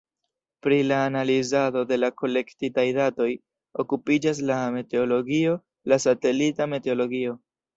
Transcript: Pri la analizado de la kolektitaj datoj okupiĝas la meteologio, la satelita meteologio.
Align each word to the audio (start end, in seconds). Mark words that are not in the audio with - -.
Pri 0.67 0.77
la 0.91 0.95
analizado 1.09 1.83
de 1.91 1.99
la 1.99 2.09
kolektitaj 2.21 2.85
datoj 2.99 3.29
okupiĝas 3.85 4.41
la 4.53 4.59
meteologio, 4.79 5.55
la 5.93 6.01
satelita 6.11 6.73
meteologio. 6.77 7.39